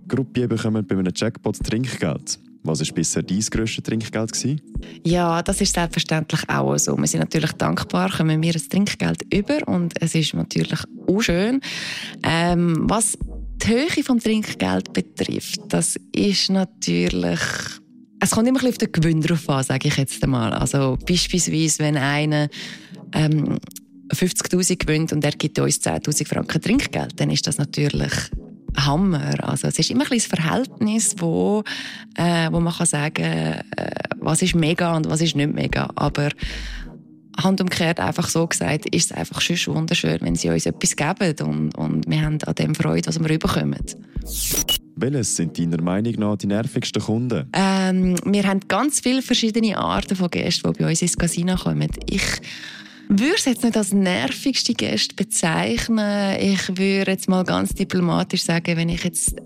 Gruppe 0.09 0.49
bekommen 0.49 0.87
bei 0.87 0.97
einem 0.97 1.12
Jackpot 1.14 1.59
Trinkgeld. 1.59 2.38
Was 2.62 2.80
war 2.87 2.94
bisher 2.94 3.23
dein 3.23 3.40
grösstes 3.40 3.85
Trinkgeld? 3.85 4.32
Gewesen? 4.32 4.61
Ja, 5.04 5.42
das 5.42 5.61
ist 5.61 5.75
selbstverständlich 5.75 6.42
auch 6.49 6.76
so. 6.76 6.97
Wir 6.97 7.06
sind 7.06 7.20
natürlich 7.20 7.52
dankbar, 7.52 8.11
kommen 8.11 8.42
wir 8.42 8.54
ein 8.54 8.68
Trinkgeld 8.68 9.23
über 9.32 9.66
und 9.66 9.94
es 10.00 10.14
ist 10.14 10.35
natürlich 10.35 10.80
auch 11.09 11.20
schön. 11.23 11.61
Ähm, 12.23 12.85
was 12.88 13.16
die 13.62 13.68
Höhe 13.68 13.87
des 13.87 14.23
Trinkgeld 14.23 14.92
betrifft, 14.92 15.61
das 15.68 15.97
ist 16.12 16.50
natürlich 16.50 17.40
es 18.21 18.31
kommt 18.31 18.47
immer 18.47 18.59
ein 18.59 18.71
bisschen 18.71 18.73
auf 18.73 18.79
den 18.79 18.93
Gewinn 18.93 19.21
drauf 19.23 19.49
an, 19.49 19.65
sage 19.65 19.89
ich 19.89 19.97
jetzt 19.97 20.23
einmal. 20.23 20.53
Also 20.53 20.99
beispielsweise, 21.07 21.79
wenn 21.81 21.97
einer 21.97 22.49
ähm, 23.12 23.59
50'000 24.12 24.79
gewinnt 24.79 25.12
und 25.12 25.25
er 25.25 25.33
gibt 25.33 25.59
uns 25.59 25.81
10'000 25.81 26.29
Franken 26.29 26.61
Trinkgeld, 26.61 27.19
dann 27.19 27.31
ist 27.31 27.47
das 27.47 27.59
natürlich 27.59 28.12
Hammer. 28.77 29.35
Also 29.43 29.69
es 29.69 29.79
ist 29.79 29.91
immer 29.91 30.05
ein 30.05 30.19
das 30.19 30.27
Verhältnis, 30.27 31.17
wo, 31.19 31.65
äh, 32.17 32.50
wo 32.53 32.61
man 32.61 32.73
kann 32.75 32.87
sagen 32.87 33.25
äh, 33.25 33.62
was 34.19 34.43
ist 34.43 34.55
mega 34.55 34.97
und 34.97 35.09
was 35.09 35.23
ist 35.23 35.35
nicht 35.35 35.53
mega. 35.55 35.89
Aber 35.97 36.29
handumkehrt 37.43 38.00
einfach 38.00 38.29
so 38.29 38.47
gesagt, 38.47 38.87
ist 38.95 39.11
es 39.11 39.17
einfach 39.17 39.41
schon 39.41 39.75
wunderschön, 39.75 40.19
wenn 40.21 40.37
sie 40.37 40.50
uns 40.50 40.67
etwas 40.67 40.95
geben 40.95 41.35
und, 41.49 41.75
und 41.77 42.09
wir 42.09 42.21
haben 42.21 42.39
an 42.45 42.55
dem 42.55 42.75
Freude, 42.75 43.09
was 43.09 43.19
wir 43.19 43.31
rüberkommen. 43.31 43.81
Welches 45.00 45.35
sind 45.35 45.59
deiner 45.59 45.80
Meinung 45.80 46.12
nach 46.19 46.37
die 46.37 46.47
nervigsten 46.47 47.00
Kunden? 47.00 47.49
Ähm, 47.54 48.16
wir 48.26 48.47
haben 48.47 48.61
ganz 48.69 49.00
viele 49.00 49.23
verschiedene 49.23 49.78
Arten 49.78 50.14
von 50.14 50.30
Gästen, 50.30 50.73
die 50.73 50.83
bei 50.83 50.90
uns 50.90 51.00
ins 51.00 51.16
Casino 51.16 51.57
kommen. 51.57 51.88
Ich 52.07 52.23
würde 53.09 53.35
es 53.37 53.47
jetzt 53.47 53.64
nicht 53.64 53.78
als 53.78 53.95
nervigste 53.95 54.75
Gäste 54.75 55.14
bezeichnen. 55.14 56.38
Ich 56.38 56.69
würde 56.69 57.12
jetzt 57.12 57.30
mal 57.30 57.45
ganz 57.45 57.73
diplomatisch 57.73 58.45
sagen, 58.45 58.76
wenn 58.76 58.90
ich 58.90 59.02
jetzt 59.04 59.37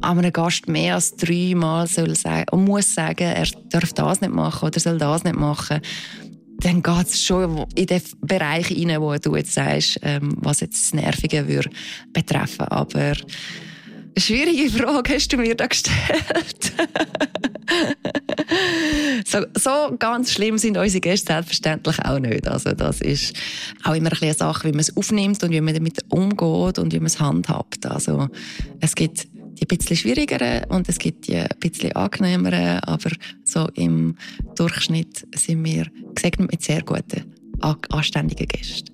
einem 0.00 0.32
Gast 0.32 0.68
mehr 0.68 0.94
als 0.94 1.16
dreimal 1.16 1.88
soll 1.88 2.14
sagen, 2.14 2.46
und 2.52 2.64
muss 2.64 2.94
sagen, 2.94 3.24
er 3.24 3.48
darf 3.70 3.92
das 3.94 4.20
nicht 4.20 4.32
machen 4.32 4.66
oder 4.66 4.78
soll 4.78 4.98
das 4.98 5.24
nicht 5.24 5.36
machen, 5.36 5.80
dann 6.58 6.82
geht 6.82 7.06
es 7.06 7.20
schon 7.20 7.66
in 7.74 7.86
den 7.86 8.02
Bereich 8.20 8.68
hinein, 8.68 9.00
wo 9.00 9.12
du 9.16 9.34
jetzt 9.34 9.54
sagst, 9.54 9.98
ähm, 10.02 10.36
was 10.36 10.60
jetzt 10.60 10.80
das 10.80 10.94
Nervige 10.94 11.48
würde 11.48 11.70
betreffen. 12.12 12.66
Aber 12.68 13.14
schwierige 14.16 14.70
Frage 14.70 15.14
hast 15.14 15.32
du 15.32 15.36
mir 15.36 15.54
da 15.54 15.66
gestellt. 15.66 16.72
so, 19.24 19.38
so, 19.54 19.96
ganz 19.98 20.32
schlimm 20.32 20.58
sind 20.58 20.76
unsere 20.76 21.00
Gäste 21.00 21.32
selbstverständlich 21.32 21.98
auch 22.00 22.18
nicht. 22.18 22.46
Also 22.46 22.72
das 22.72 23.00
ist 23.00 23.34
auch 23.82 23.94
immer 23.94 24.12
ein 24.12 24.18
eine 24.20 24.34
Sache, 24.34 24.68
wie 24.68 24.72
man 24.72 24.80
es 24.80 24.96
aufnimmt 24.96 25.42
und 25.42 25.50
wie 25.50 25.60
man 25.60 25.74
damit 25.74 26.00
umgeht 26.10 26.78
und 26.78 26.92
wie 26.92 26.98
man 26.98 27.06
es 27.06 27.20
handhabt. 27.20 27.86
Also 27.86 28.28
es 28.80 28.94
gibt 28.94 29.26
die 29.34 29.64
ein 29.64 29.78
bisschen 29.78 29.96
schwierigeren 29.96 30.64
und 30.68 30.88
es 30.88 30.98
gibt 30.98 31.28
die 31.28 31.36
ein 31.36 31.48
bisschen 31.60 31.92
angenehmeren, 31.92 32.80
aber 32.80 33.10
so 33.44 33.68
im 33.74 34.16
Durchschnitt 34.56 35.26
sind 35.34 35.64
wir 35.64 35.86
gesegnet 36.14 36.50
mit 36.50 36.62
sehr 36.62 36.82
guten 36.82 37.32
anständigen 37.60 38.46
Gästen. 38.46 38.92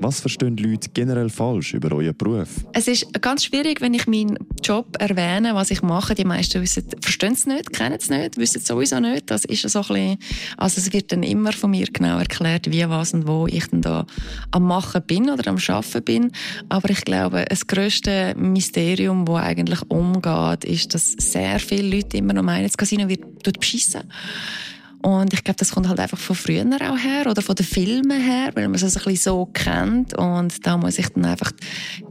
Was 0.00 0.20
verstehen 0.20 0.56
die 0.56 0.64
Leute 0.64 0.88
generell 0.94 1.28
falsch 1.28 1.74
über 1.74 1.94
euren 1.94 2.16
Beruf? 2.16 2.48
Es 2.72 2.86
ist 2.86 3.12
ganz 3.20 3.44
schwierig, 3.44 3.80
wenn 3.80 3.94
ich 3.94 4.06
meinen 4.06 4.38
Job 4.62 4.96
erwähne, 4.98 5.54
was 5.54 5.70
ich 5.70 5.82
mache. 5.82 6.14
Die 6.14 6.24
meisten 6.24 6.62
wissen, 6.62 6.84
verstehen 7.00 7.32
es 7.32 7.46
nicht, 7.46 7.72
kennen 7.72 7.98
es 7.98 8.08
nicht, 8.08 8.36
wissen 8.36 8.58
es 8.58 8.66
sowieso 8.66 9.00
nicht. 9.00 9.30
Das 9.30 9.44
ist 9.44 9.68
so 9.68 9.80
ein 9.80 9.86
bisschen, 9.86 10.18
also 10.56 10.80
es 10.80 10.92
wird 10.92 11.12
dann 11.12 11.22
immer 11.22 11.52
von 11.52 11.70
mir 11.70 11.86
genau 11.92 12.18
erklärt, 12.18 12.70
wie, 12.70 12.88
was 12.88 13.14
und 13.14 13.26
wo 13.26 13.46
ich 13.46 13.66
dann 13.68 13.82
da 13.82 14.06
am 14.50 14.64
Machen 14.64 15.02
bin 15.06 15.30
oder 15.30 15.48
am 15.48 15.58
Schaffen 15.58 16.02
bin. 16.02 16.32
Aber 16.68 16.90
ich 16.90 17.04
glaube, 17.04 17.44
das 17.48 17.66
grösste 17.66 18.34
Mysterium, 18.36 19.24
das 19.24 19.36
eigentlich 19.36 19.80
umgeht, 19.88 20.64
ist, 20.64 20.94
dass 20.94 21.12
sehr 21.12 21.58
viele 21.58 21.96
Leute 21.96 22.16
immer 22.16 22.32
noch 22.32 22.42
meinen, 22.42 22.64
das 22.64 22.76
Casino 22.76 23.08
wird 23.08 23.58
beschissen. 23.58 24.02
Und 25.02 25.32
ich 25.32 25.44
glaube, 25.44 25.58
das 25.58 25.70
kommt 25.70 25.88
halt 25.88 26.00
einfach 26.00 26.18
von 26.18 26.34
früher 26.34 26.64
auch 26.64 26.98
her 26.98 27.26
oder 27.30 27.40
von 27.40 27.54
den 27.54 27.64
Filmen 27.64 28.20
her, 28.20 28.50
weil 28.54 28.66
man 28.66 28.74
es 28.74 28.82
also 28.82 28.98
ein 28.98 29.04
bisschen 29.04 29.32
so 29.32 29.46
kennt. 29.46 30.16
Und 30.18 30.66
da 30.66 30.76
muss 30.76 30.98
ich 30.98 31.08
dann 31.10 31.24
einfach 31.24 31.52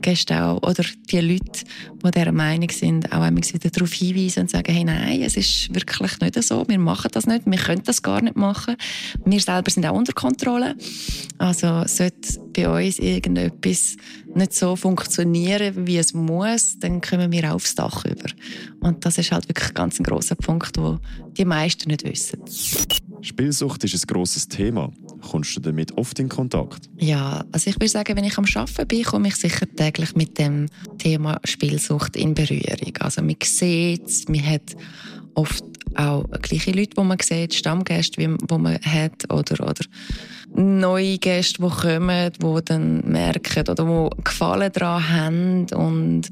Gäste 0.01 0.41
auch, 0.41 0.63
oder 0.63 0.83
die 1.11 1.19
Leute, 1.19 1.65
die 2.03 2.11
dieser 2.11 2.31
Meinung 2.31 2.69
sind, 2.69 3.11
auch 3.11 3.21
einmal 3.21 3.43
wieder 3.43 3.69
darauf 3.69 3.91
hinweisen 3.91 4.41
und 4.41 4.49
sagen, 4.49 4.73
hey, 4.73 4.83
nein, 4.85 5.21
es 5.21 5.35
ist 5.35 5.73
wirklich 5.73 6.19
nicht 6.21 6.43
so, 6.43 6.63
wir 6.67 6.79
machen 6.79 7.09
das 7.11 7.27
nicht, 7.27 7.45
wir 7.45 7.57
können 7.57 7.83
das 7.83 8.01
gar 8.01 8.21
nicht 8.21 8.37
machen. 8.37 8.77
Wir 9.25 9.39
selber 9.41 9.69
sind 9.69 9.85
auch 9.85 9.95
unter 9.95 10.13
Kontrolle. 10.13 10.75
Also 11.37 11.83
sollte 11.85 12.39
bei 12.53 12.87
uns 12.87 12.99
irgendetwas 12.99 13.97
nicht 14.37 14.53
so 14.53 14.75
funktionieren, 14.75 15.87
wie 15.87 15.97
es 15.97 16.13
muss, 16.13 16.79
dann 16.79 17.01
kommen 17.01 17.31
wir 17.31 17.53
aufs 17.53 17.75
Dach 17.75 18.05
über. 18.05 18.29
Und 18.79 19.05
das 19.05 19.17
ist 19.17 19.31
halt 19.31 19.47
wirklich 19.49 19.73
ganz 19.73 19.99
ein 19.99 20.03
großer 20.03 20.35
Punkt, 20.35 20.77
wo 20.77 20.99
die 21.37 21.45
meisten 21.45 21.89
nicht 21.89 22.03
wissen. 22.03 22.39
Spielsucht 23.21 23.83
ist 23.83 23.95
ein 23.95 24.07
grosses 24.07 24.47
Thema. 24.47 24.91
Kommst 25.21 25.55
du 25.55 25.59
damit 25.59 25.97
oft 25.97 26.19
in 26.19 26.29
Kontakt? 26.29 26.89
Ja, 26.97 27.43
also 27.51 27.69
ich 27.69 27.75
würde 27.75 27.89
sagen, 27.89 28.15
wenn 28.15 28.23
ich 28.23 28.37
am 28.37 28.45
Arbeiten 28.53 28.87
bin, 28.87 29.03
komme 29.03 29.27
ich 29.27 29.35
sicher 29.35 29.65
täglich 29.75 30.15
mit 30.15 30.37
dem 30.37 30.67
Thema 30.97 31.39
Spielsucht 31.43 32.15
in 32.15 32.33
Berührung. 32.33 32.95
Also 32.99 33.21
man 33.21 33.35
sieht 33.43 34.05
es, 34.05 34.27
man 34.27 34.45
hat 34.45 34.75
oft 35.33 35.63
auch 35.95 36.25
gleiche 36.41 36.71
Leute, 36.71 36.95
die 36.97 37.03
man 37.03 37.17
sieht, 37.21 37.53
Stammgäste, 37.53 38.21
die 38.21 38.57
man 38.57 38.79
hat 38.81 39.31
oder, 39.31 39.67
oder 39.67 39.83
neue 40.55 41.17
Gäste, 41.17 41.61
die 41.61 41.69
kommen, 41.69 42.31
die 42.31 42.65
dann 42.65 43.01
merken 43.09 43.69
oder 43.69 44.09
die 44.09 44.23
Gefallen 44.23 44.71
daran 44.71 45.09
haben 45.09 45.65
und 45.73 46.29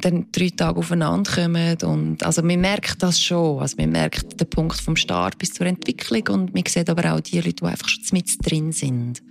dann 0.00 0.26
drei 0.32 0.50
Tage 0.50 0.78
aufeinander 0.78 1.30
kommen. 1.30 1.76
Und, 1.82 2.22
also 2.22 2.42
man 2.42 2.60
merkt 2.60 3.02
das 3.02 3.20
schon. 3.20 3.60
Also 3.60 3.76
man 3.78 3.90
merkt 3.90 4.40
den 4.40 4.48
Punkt 4.48 4.80
vom 4.80 4.96
Start 4.96 5.38
bis 5.38 5.52
zur 5.52 5.66
Entwicklung 5.66 6.22
und 6.28 6.54
man 6.54 6.64
sieht 6.66 6.88
aber 6.88 7.14
auch 7.14 7.20
die 7.20 7.36
Leute, 7.40 7.54
die 7.54 7.64
einfach 7.64 7.88
schon 7.88 8.02
mit 8.12 8.28
drin 8.44 8.72
sind. 8.72 9.22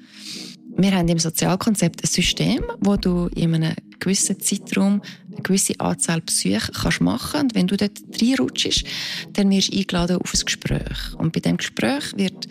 Wir 0.78 0.92
haben 0.92 1.08
im 1.08 1.20
Sozialkonzept 1.20 2.04
ein 2.04 2.08
System, 2.08 2.64
wo 2.80 2.96
du 2.96 3.28
in 3.36 3.56
einem 3.56 3.74
gewissen 4.00 4.40
Zeitraum 4.40 5.02
gewisse 5.50 5.80
Anzahl 5.80 6.22
Besuche 6.22 6.72
kannst 6.72 7.02
machen 7.02 7.42
und 7.42 7.56
wenn 7.56 7.68
du 7.68 7.76
dort 7.76 8.00
reinrutschst, 8.22 8.84
dann 9.34 9.50
wirst 9.50 9.74
du 9.74 9.78
eingeladen 9.78 10.18
auf 10.18 10.34
ein 10.34 10.46
Gespräch. 10.46 11.16
Und 11.18 11.34
bei 11.34 11.40
diesem 11.40 11.58
Gespräch 11.58 12.16
wird 12.16 12.48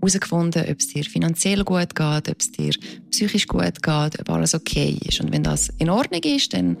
herausgefunden, 0.00 0.64
ob 0.68 0.80
es 0.80 0.88
dir 0.88 1.04
finanziell 1.04 1.62
gut 1.64 1.94
geht, 1.94 2.28
ob 2.28 2.40
es 2.40 2.52
dir 2.52 2.72
psychisch 3.10 3.46
gut 3.46 3.82
geht, 3.82 4.20
ob 4.20 4.30
alles 4.30 4.54
okay 4.54 4.98
ist. 5.06 5.20
Und 5.20 5.32
wenn 5.32 5.44
das 5.44 5.70
in 5.78 5.90
Ordnung 5.90 6.22
ist, 6.22 6.52
dann 6.52 6.76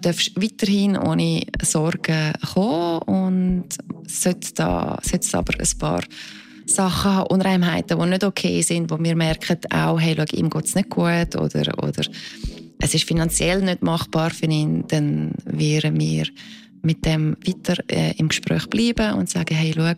darfst 0.00 0.36
du 0.36 0.42
weiterhin 0.42 0.96
ohne 0.96 1.42
Sorgen 1.62 2.32
kommen 2.52 2.98
und 3.02 3.68
sollte 4.08 4.54
da 4.54 4.98
sollte 5.02 5.38
aber 5.38 5.54
ein 5.58 5.78
paar 5.78 6.02
Sachen 6.66 7.10
haben, 7.12 7.86
die 7.86 8.06
nicht 8.06 8.24
okay 8.24 8.62
sind, 8.62 8.90
wo 8.90 8.98
wir 8.98 9.14
merken, 9.14 9.58
auch, 9.70 10.00
hey, 10.00 10.14
schau, 10.16 10.36
ihm 10.36 10.50
geht 10.50 10.64
es 10.64 10.74
nicht 10.74 10.88
gut 10.88 11.36
oder, 11.36 11.78
oder 11.82 12.02
es 12.84 12.92
ist 12.92 13.08
finanziell 13.08 13.62
nicht 13.62 13.82
machbar 13.82 14.30
für 14.30 14.44
ihn, 14.44 14.84
dann 14.88 15.32
wären 15.46 15.98
wir 15.98 16.26
mit 16.82 17.06
dem 17.06 17.34
weiter 17.46 17.82
äh, 17.88 18.12
im 18.18 18.28
Gespräch 18.28 18.68
bleiben 18.68 19.18
und 19.18 19.30
sagen, 19.30 19.54
hey, 19.54 19.72
schau, 19.74 19.90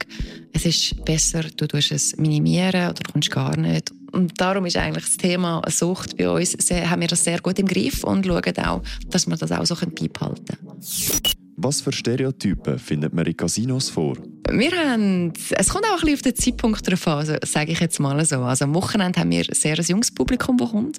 es 0.53 0.67
ist 0.67 1.05
besser, 1.05 1.43
du 1.57 1.67
tust 1.67 1.91
es 1.91 2.17
minimieren 2.17 2.91
oder 2.91 3.03
kommst 3.13 3.33
gar 3.33 3.57
nicht. 3.57 3.93
Und 4.13 4.41
darum 4.41 4.67
ist 4.67 4.77
eigentlich 4.77 5.05
das 5.05 5.17
Thema 5.17 5.63
Sucht 5.69 6.17
bei 6.17 6.31
uns, 6.31 6.57
haben 6.71 7.01
wir 7.01 7.09
das 7.09 7.25
sehr 7.25 7.41
gut 7.41 7.59
im 7.59 7.67
Griff 7.67 8.05
und 8.05 8.25
schauen 8.25 8.59
auch, 8.65 8.83
dass 9.11 9.27
wir 9.27 9.37
das 9.37 9.51
auch 9.51 9.67
so 9.67 9.75
beibehalten 9.75 10.45
können. 10.47 11.46
Was 11.59 11.81
für 11.81 11.93
Stereotypen 11.93 12.79
findet 12.79 13.15
man 13.15 13.25
in 13.25 13.37
Casinos 13.37 13.89
vor? 13.89 14.17
Wir 14.51 14.71
haben, 14.73 15.33
es 15.51 15.69
kommt 15.71 15.87
auch 15.87 15.95
ein 15.95 16.01
bisschen 16.01 16.15
auf 16.15 16.23
den 16.23 16.37
Zeitpunkt 16.37 16.89
drauf 16.89 17.09
an, 17.09 17.19
also, 17.19 17.35
sage 17.45 17.73
ich 17.73 17.81
jetzt 17.81 17.99
mal 17.99 18.23
so. 18.25 18.41
Also 18.41 18.67
am 18.67 18.75
Wochenende 18.75 19.19
haben 19.19 19.31
wir 19.31 19.45
sehr 19.51 19.79
ein 19.79 19.85
junges 19.85 20.11
Publikum, 20.11 20.59
das 20.59 20.71
kommt. 20.71 20.99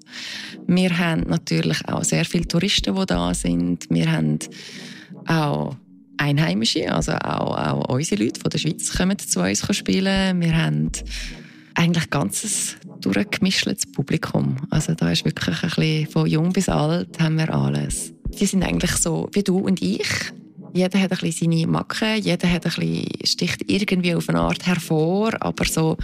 Wir 0.66 0.98
haben 0.98 1.22
natürlich 1.28 1.88
auch 1.88 2.04
sehr 2.04 2.26
viele 2.26 2.48
Touristen, 2.48 2.96
die 2.96 3.06
da 3.06 3.34
sind. 3.34 3.86
Wir 3.90 4.12
haben 4.12 4.40
auch 5.28 5.76
Einheimische, 6.18 6.92
also 6.92 7.14
auch, 7.14 7.58
auch 7.58 7.90
unsere 7.90 8.24
Leute 8.24 8.42
von 8.42 8.50
der 8.50 8.58
Schweiz 8.58 8.92
kommen 8.92 9.20
zu 9.20 9.42
uns 9.42 9.76
spielen. 9.76 10.42
Wir 10.42 10.58
haben 10.58 10.92
eigentlich 11.76 12.10
ganzes 12.10 12.76
durchgemischtes 13.02 13.86
Publikum. 13.92 14.58
Also 14.72 14.96
da 14.96 15.12
ist 15.12 15.24
wirklich 15.24 15.64
ein 15.64 15.70
bisschen 15.70 16.08
von 16.08 16.28
jung 16.28 16.52
bis 16.52 16.68
alt 16.68 17.20
haben 17.20 17.38
wir 17.38 17.54
alles. 17.54 18.14
Die 18.40 18.46
sind 18.48 18.64
eigentlich 18.64 18.92
so 18.92 19.30
wie 19.34 19.44
du 19.44 19.60
und 19.60 19.82
ich. 19.82 20.08
Jeder 20.78 21.02
hat 21.02 21.12
ein 21.12 21.18
bisschen 21.18 21.52
seine 21.52 21.66
Macken, 21.66 22.22
jeder 22.22 22.52
hat 22.52 22.66
ein 22.66 22.72
bisschen, 22.72 23.08
sticht 23.24 23.64
irgendwie 23.68 24.14
auf 24.14 24.30
eine 24.30 24.40
Art 24.40 24.68
hervor, 24.68 25.34
aber 25.40 25.66
so 25.66 25.98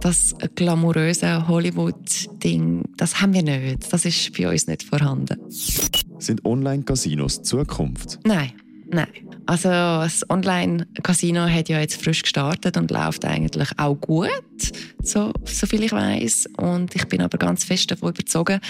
das 0.00 0.36
glamouröse 0.54 1.48
Hollywood-Ding, 1.48 2.84
das 2.96 3.20
haben 3.20 3.34
wir 3.34 3.42
nicht. 3.42 3.92
Das 3.92 4.04
ist 4.04 4.36
bei 4.38 4.48
uns 4.48 4.68
nicht 4.68 4.84
vorhanden. 4.84 5.36
Sind 5.48 6.44
Online-Casinos 6.44 7.42
Zukunft? 7.42 8.20
Nein. 8.24 8.52
Nein. 8.86 9.08
Also 9.50 9.68
das 9.68 10.24
Online-Casino 10.30 11.40
hat 11.40 11.68
ja 11.68 11.80
jetzt 11.80 12.00
frisch 12.00 12.22
gestartet 12.22 12.76
und 12.76 12.88
läuft 12.92 13.24
eigentlich 13.24 13.68
auch 13.78 13.96
gut, 13.96 14.30
so, 15.02 15.32
so 15.44 15.66
viel 15.66 15.82
ich 15.82 15.90
weiß. 15.90 16.50
Und 16.56 16.94
ich 16.94 17.04
bin 17.06 17.20
aber 17.20 17.36
ganz 17.36 17.64
fest 17.64 17.90
davon 17.90 18.10
überzeugt, 18.10 18.60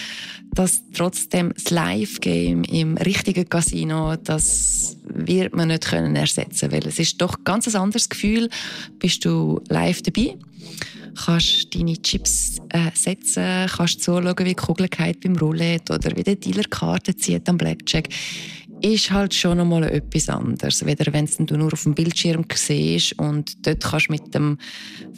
dass 0.55 0.81
trotzdem 0.95 1.53
das 1.53 1.69
Live-Game 1.69 2.65
im 2.65 2.97
richtigen 2.97 3.47
Casino, 3.47 4.17
das 4.17 4.97
wird 5.05 5.55
man 5.55 5.69
nicht 5.69 5.85
können 5.85 6.17
ersetzen, 6.17 6.73
weil 6.73 6.87
es 6.87 6.99
ist 6.99 7.21
doch 7.21 7.45
ganz 7.45 7.69
ein 7.69 7.79
anderes 7.79 8.09
Gefühl. 8.09 8.49
Bist 8.99 9.27
du 9.27 9.61
live 9.69 10.01
dabei? 10.01 10.39
kannst 11.25 11.75
deine 11.75 12.01
Chips 12.01 12.59
äh, 12.71 12.91
setzen, 12.95 13.67
kannst 13.69 14.03
zuschauen, 14.03 14.39
wie 14.39 14.45
die 14.45 14.55
Kugel 14.55 14.89
beim 14.89 15.37
Roulette 15.37 15.95
oder 15.95 16.17
wie 16.17 16.23
der 16.23 16.37
Dealer 16.37 16.65
Karten 16.65 17.19
zieht 17.19 17.49
am 17.49 17.59
Blackjack 17.59 18.09
ist 18.83 19.11
halt 19.11 19.35
schon 19.35 19.61
einmal 19.61 19.85
etwas 19.85 20.29
anderes. 20.29 20.85
Weder 20.85 21.13
wenn 21.13 21.27
du 21.27 21.57
nur 21.57 21.73
auf 21.73 21.83
dem 21.83 21.95
Bildschirm 21.95 22.45
siehst 22.55 23.19
und 23.19 23.67
dort 23.67 23.83
kannst 23.83 24.09
du 24.09 24.13
mit 24.13 24.35
dem 24.35 24.59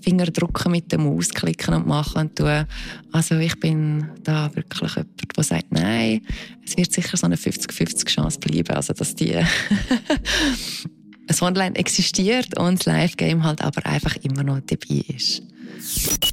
Finger 0.03 0.27
drücken, 0.27 0.73
mit 0.73 0.91
dem 0.93 1.05
Maus 1.05 1.31
klicken 1.31 1.75
und 1.75 1.87
machen 1.87 2.23
und 2.23 2.37
tun. 2.37 2.67
Also 3.13 3.37
ich 3.37 3.59
bin 3.61 4.09
da 4.23 4.51
wirklich 4.55 4.95
jemand, 4.95 5.37
der 5.37 5.45
sagt, 5.45 5.73
nein, 5.73 6.23
es 6.65 6.77
wird 6.77 6.93
sicher 6.93 7.17
so 7.17 7.27
eine 7.27 7.37
50-50 7.37 8.07
Chance 8.07 8.39
bleiben, 8.41 8.75
also 8.75 8.93
dass 8.93 9.15
die 9.15 9.35
das 11.27 11.43
Online 11.43 11.77
existiert 11.77 12.59
und 12.59 12.81
das 12.81 12.87
Live-Game 12.87 13.45
halt 13.45 13.63
aber 13.63 13.87
einfach 13.87 14.17
immer 14.17 14.43
noch 14.43 14.61
dabei 14.61 15.05
ist. 15.15 15.43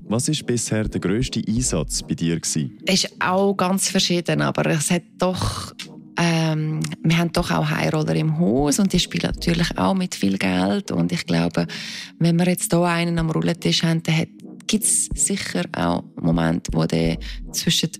Was 0.08 0.28
ist 0.28 0.46
bisher 0.46 0.88
der 0.88 1.00
grösste 1.00 1.42
Einsatz 1.48 2.02
bei 2.04 2.14
dir 2.14 2.40
gewesen? 2.40 2.78
Es 2.86 3.04
ist 3.04 3.16
auch 3.20 3.54
ganz 3.54 3.90
verschieden, 3.90 4.42
aber 4.42 4.66
es 4.68 4.92
hat 4.92 5.04
doch 5.18 5.74
ähm, 6.22 6.82
wir 7.02 7.18
haben 7.18 7.32
doch 7.32 7.50
auch 7.50 7.70
Highroller 7.70 8.16
im 8.16 8.38
Haus 8.40 8.78
und 8.80 8.92
die 8.92 9.00
spielen 9.00 9.32
natürlich 9.34 9.78
auch 9.78 9.94
mit 9.94 10.16
viel 10.16 10.38
Geld. 10.38 10.92
Und 10.92 11.14
ich 11.14 11.26
glaube, 11.26 11.66
wenn 12.20 12.38
wir 12.38 12.46
jetzt 12.46 12.74
hier 12.74 12.84
einen 12.84 13.18
am 13.18 13.32
Roulette-Tisch 13.32 13.84
haben, 13.84 14.04
dann 14.04 14.28
gibt 14.68 14.84
es 14.84 15.06
sicher 15.16 15.64
auch 15.78 16.04
Momente, 16.22 16.72
wo 16.74 16.86
der 16.86 17.18
zwischen, 17.54 17.92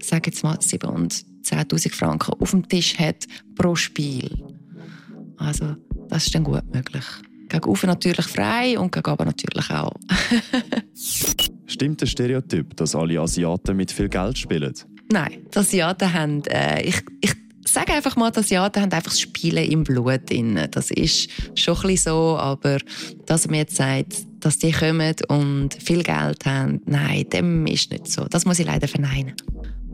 sage 0.00 0.30
jetzt 0.30 0.42
mal, 0.42 0.56
7 0.58 0.88
und 0.88 1.12
10.000 1.44 1.94
Franken 1.94 2.32
auf 2.40 2.52
dem 2.52 2.66
Tisch 2.66 2.98
hat 2.98 3.26
pro 3.54 3.74
Spiel. 3.74 4.30
Also, 5.36 5.76
das 6.08 6.24
ist 6.24 6.34
dann 6.34 6.44
gut 6.44 6.64
möglich. 6.72 7.04
Gegen 7.50 7.86
natürlich 7.86 8.26
frei 8.26 8.78
und 8.78 8.92
gegen 8.92 9.24
natürlich 9.24 9.70
auch. 9.70 9.94
Stimmt 11.66 12.00
der 12.00 12.06
Stereotyp, 12.06 12.76
dass 12.76 12.94
alle 12.94 13.20
Asiaten 13.20 13.76
mit 13.76 13.92
viel 13.92 14.08
Geld 14.08 14.38
spielen? 14.38 14.74
Nein, 15.12 15.46
die 15.54 15.58
Asiaten 15.58 16.12
haben, 16.12 16.42
äh, 16.46 16.82
ich, 16.82 17.02
ich 17.20 17.34
sage 17.70 17.92
einfach 17.92 18.16
mal, 18.16 18.30
dass 18.30 18.50
ja, 18.50 18.68
die 18.68 18.80
haben 18.80 18.92
einfach 18.92 19.10
das 19.10 19.20
Spielen 19.20 19.70
im 19.70 19.84
Blut 19.84 20.28
drin. 20.28 20.58
Das 20.70 20.90
ist 20.90 21.28
schon 21.54 21.76
ein 21.76 21.82
bisschen 21.82 22.12
so, 22.12 22.36
aber 22.38 22.78
dass 23.26 23.46
man 23.46 23.56
jetzt 23.56 23.76
sagt, 23.76 24.14
dass 24.40 24.58
die 24.58 24.72
kommen 24.72 25.14
und 25.28 25.74
viel 25.74 26.02
Geld 26.02 26.44
haben, 26.46 26.80
nein, 26.86 27.28
dem 27.30 27.66
ist 27.66 27.90
nicht 27.90 28.08
so. 28.08 28.24
Das 28.24 28.44
muss 28.44 28.58
ich 28.58 28.66
leider 28.66 28.88
verneinen. 28.88 29.34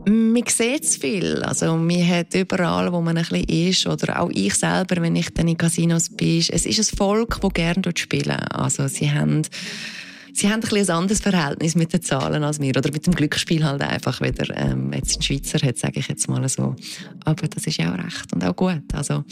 Man 0.07 0.43
sieht 0.45 0.83
es 0.83 0.97
viel. 0.97 1.41
Also, 1.41 1.75
man 1.75 2.07
hat 2.07 2.35
überall, 2.35 2.93
wo 2.93 3.01
man 3.01 3.17
ein 3.17 3.25
bisschen 3.25 3.43
ist, 3.45 3.87
oder 3.87 4.21
auch 4.21 4.29
ich 4.31 4.53
selber, 4.53 5.01
wenn 5.01 5.15
ich 5.15 5.33
dann 5.33 5.47
in 5.47 5.57
Casinos 5.57 6.09
bin, 6.09 6.43
es 6.47 6.65
ist 6.65 6.79
ein 6.79 6.97
Volk, 6.97 7.39
das 7.41 7.53
gerne 7.53 7.81
spielen. 7.95 8.29
Also, 8.29 8.87
sie 8.87 9.11
haben 9.11 9.41
sie 10.35 10.49
haben 10.49 10.61
ein, 10.63 10.77
ein 10.77 10.89
anderes 10.89 11.21
Verhältnis 11.21 11.75
mit 11.75 11.93
den 11.93 12.01
Zahlen 12.01 12.43
als 12.43 12.59
wir 12.59 12.75
oder 12.75 12.91
mit 12.91 13.05
dem 13.05 13.15
Glücksspiel 13.15 13.63
halt 13.63 13.81
einfach 13.81 14.21
wieder 14.21 14.55
ähm, 14.55 14.91
jetzt 14.93 15.15
in 15.15 15.21
Schweizer 15.21 15.65
hat, 15.65 15.77
sage 15.77 15.99
ich 15.99 16.07
jetzt 16.07 16.27
mal 16.27 16.47
so. 16.49 16.75
Aber 17.23 17.47
das 17.47 17.65
ist 17.65 17.77
ja 17.77 17.93
auch 17.93 17.97
recht 17.97 18.33
und 18.33 18.43
auch 18.43 18.55
gut. 18.55 18.83
Also 18.93 19.23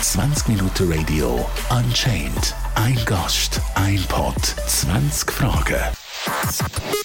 20 0.00 0.48
Minuten 0.48 0.92
Radio 0.92 1.48
Unchained. 1.70 2.54
Ein 2.74 2.98
Gast, 3.04 3.60
ein 3.74 4.02
Pod, 4.08 4.34
20 4.66 5.30
Fragen. 5.30 7.01